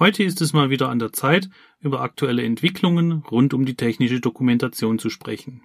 [0.00, 4.18] Heute ist es mal wieder an der Zeit, über aktuelle Entwicklungen rund um die technische
[4.18, 5.62] Dokumentation zu sprechen.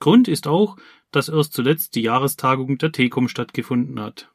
[0.00, 0.76] Grund ist auch,
[1.12, 4.30] dass erst zuletzt die Jahrestagung der TECOM stattgefunden hat.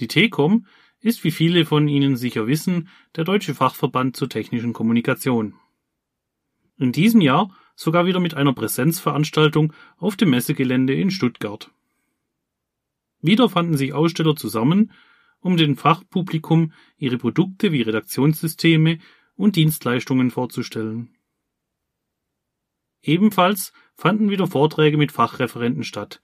[0.00, 0.66] Die TECOM
[1.00, 5.54] ist, wie viele von Ihnen sicher wissen, der deutsche Fachverband zur technischen Kommunikation.
[6.76, 11.70] In diesem Jahr sogar wieder mit einer Präsenzveranstaltung auf dem Messegelände in Stuttgart.
[13.22, 14.92] Wieder fanden sich Aussteller zusammen,
[15.42, 18.98] um dem Fachpublikum ihre Produkte wie Redaktionssysteme
[19.34, 21.14] und Dienstleistungen vorzustellen.
[23.02, 26.22] Ebenfalls fanden wieder Vorträge mit Fachreferenten statt,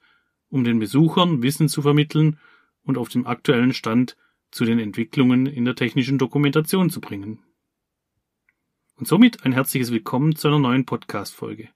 [0.49, 2.39] um den Besuchern Wissen zu vermitteln
[2.83, 4.15] und auf dem aktuellen Stand
[4.51, 7.43] zu den Entwicklungen in der technischen Dokumentation zu bringen.
[8.95, 11.69] Und somit ein herzliches Willkommen zu einer neuen Podcast-Folge.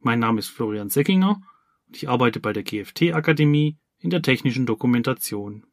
[0.00, 1.42] Mein Name ist Florian Seckinger
[1.86, 5.66] und ich arbeite bei der GFT Akademie in der technischen Dokumentation.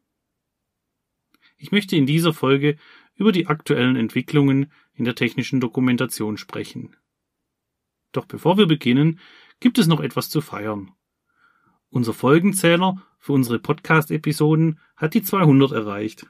[1.58, 2.76] Ich möchte in dieser Folge
[3.16, 6.96] über die aktuellen Entwicklungen in der technischen Dokumentation sprechen.
[8.12, 9.18] Doch bevor wir beginnen,
[9.60, 10.92] gibt es noch etwas zu feiern.
[11.90, 16.26] Unser Folgenzähler für unsere Podcast-Episoden hat die 200 erreicht.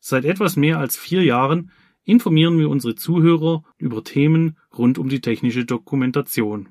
[0.00, 1.70] Seit etwas mehr als vier Jahren
[2.04, 6.70] informieren wir unsere Zuhörer über Themen rund um die technische Dokumentation.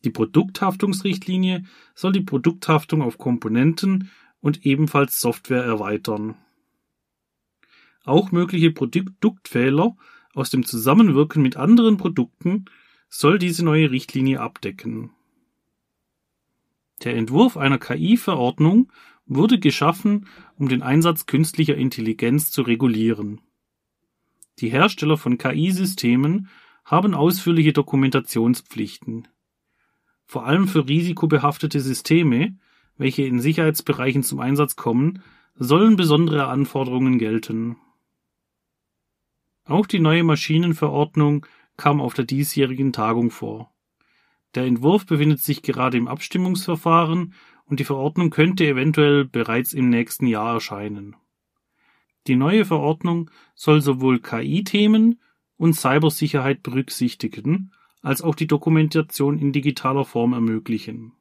[0.05, 1.65] Die Produkthaftungsrichtlinie
[1.95, 4.11] soll die Produkthaftung auf Komponenten
[4.41, 6.37] und ebenfalls Software erweitern.
[8.05, 9.97] Auch mögliche Produktfehler
[10.33, 12.67] aus dem Zusammenwirken mit anderen Produkten
[13.09, 15.11] soll diese neue Richtlinie abdecken.
[17.03, 18.93] Der Entwurf einer KI-Verordnung
[19.27, 20.27] wurde geschaffen,
[20.57, 23.41] um den Einsatz künstlicher Intelligenz zu regulieren.
[24.59, 26.49] Die Hersteller von KI-Systemen
[26.85, 29.29] haben ausführliche Dokumentationspflichten.
[30.29, 32.55] Vor allem für risikobehaftete Systeme,
[32.99, 35.23] welche in Sicherheitsbereichen zum Einsatz kommen,
[35.55, 37.77] sollen besondere Anforderungen gelten.
[39.65, 41.47] Auch die neue Maschinenverordnung
[41.79, 43.73] kam auf der diesjährigen Tagung vor.
[44.55, 47.33] Der Entwurf befindet sich gerade im Abstimmungsverfahren
[47.65, 51.17] und die Verordnung könnte eventuell bereits im nächsten Jahr erscheinen.
[52.27, 55.21] Die neue Verordnung soll sowohl KI-Themen
[55.57, 57.73] und Cybersicherheit berücksichtigen,
[58.03, 61.13] als auch die Dokumentation in digitaler Form ermöglichen.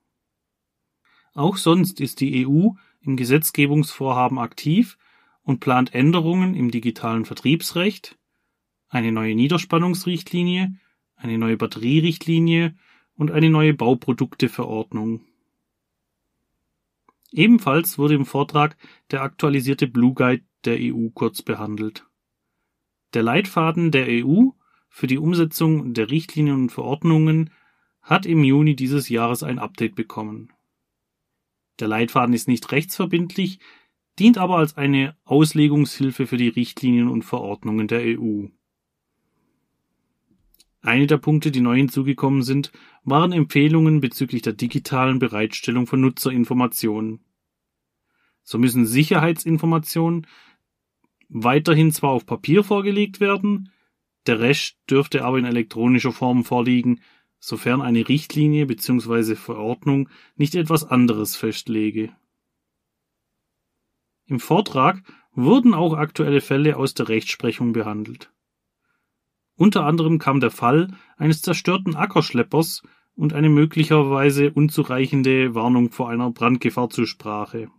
[1.34, 2.70] Auch sonst ist die EU
[3.02, 4.98] im Gesetzgebungsvorhaben aktiv
[5.44, 8.18] und plant Änderungen im digitalen Vertriebsrecht,
[8.90, 10.76] eine neue Niederspannungsrichtlinie,
[11.16, 12.76] eine neue Batterierichtlinie
[13.16, 15.22] und eine neue Bauprodukteverordnung.
[17.32, 18.78] Ebenfalls wurde im Vortrag
[19.12, 22.06] der aktualisierte Blue Guide der EU kurz behandelt.
[23.14, 24.50] Der Leitfaden der EU
[24.90, 27.52] für die Umsetzung der Richtlinien und Verordnungen
[28.02, 30.54] hat im Juni dieses Jahres ein Update bekommen.
[31.80, 33.60] Der Leitfaden ist nicht rechtsverbindlich,
[34.18, 38.48] dient aber als eine Auslegungshilfe für die Richtlinien und Verordnungen der EU.
[40.82, 42.72] Eine der Punkte, die neu hinzugekommen sind,
[43.04, 47.20] waren Empfehlungen bezüglich der digitalen Bereitstellung von Nutzerinformationen.
[48.44, 50.28] So müssen Sicherheitsinformationen
[51.30, 53.70] weiterhin zwar auf Papier vorgelegt werden,
[54.28, 57.02] der Rest dürfte aber in elektronischer Form vorliegen,
[57.40, 59.36] sofern eine Richtlinie bzw.
[59.36, 62.16] Verordnung nicht etwas anderes festlege.
[64.26, 68.32] Im Vortrag wurden auch aktuelle Fälle aus der Rechtsprechung behandelt.
[69.56, 72.84] Unter anderem kam der Fall eines zerstörten Ackerschleppers
[73.16, 77.70] und eine möglicherweise unzureichende Warnung vor einer Brandgefahr zur Sprache.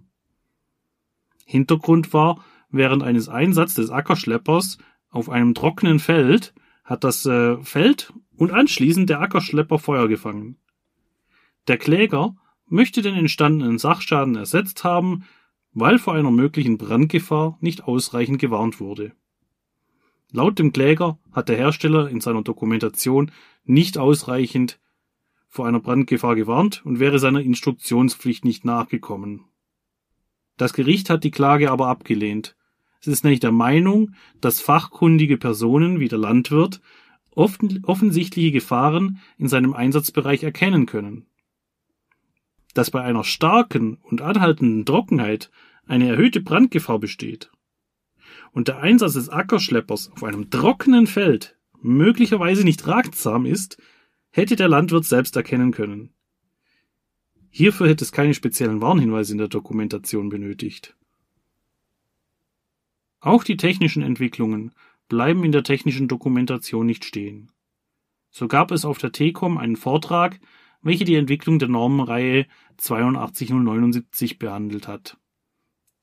[1.44, 4.78] Hintergrund war, während eines Einsatzes des Ackerschleppers
[5.10, 10.56] auf einem trockenen Feld hat das äh, Feld und anschließend der Ackerschlepper Feuer gefangen.
[11.66, 15.24] Der Kläger möchte den entstandenen Sachschaden ersetzt haben,
[15.72, 19.12] weil vor einer möglichen Brandgefahr nicht ausreichend gewarnt wurde.
[20.30, 23.30] Laut dem Kläger hat der Hersteller in seiner Dokumentation
[23.64, 24.78] nicht ausreichend
[25.48, 29.44] vor einer Brandgefahr gewarnt und wäre seiner Instruktionspflicht nicht nachgekommen.
[30.58, 32.56] Das Gericht hat die Klage aber abgelehnt.
[33.00, 36.80] Es ist nämlich der Meinung, dass fachkundige Personen wie der Landwirt
[37.30, 41.26] offensichtliche Gefahren in seinem Einsatzbereich erkennen können.
[42.74, 45.50] Dass bei einer starken und anhaltenden Trockenheit
[45.86, 47.50] eine erhöhte Brandgefahr besteht
[48.52, 53.80] und der Einsatz des Ackerschleppers auf einem trockenen Feld möglicherweise nicht ratsam ist,
[54.30, 56.10] hätte der Landwirt selbst erkennen können.
[57.50, 60.97] Hierfür hätte es keine speziellen Warnhinweise in der Dokumentation benötigt.
[63.20, 64.72] Auch die technischen Entwicklungen
[65.08, 67.50] bleiben in der technischen Dokumentation nicht stehen.
[68.30, 70.40] So gab es auf der TECOM einen Vortrag,
[70.82, 75.16] welcher die Entwicklung der Normenreihe 82079 behandelt hat.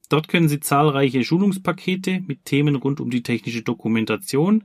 [0.09, 4.63] Dort können Sie zahlreiche Schulungspakete mit Themen rund um die technische Dokumentation,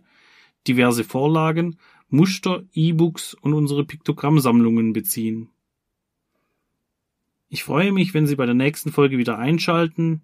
[0.68, 5.50] diverse Vorlagen, Muster, E-Books und unsere Piktogrammsammlungen beziehen.
[7.50, 10.22] Ich freue mich, wenn Sie bei der nächsten Folge wieder einschalten.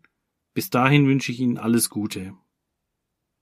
[0.54, 2.34] Bis dahin wünsche ich Ihnen alles Gute.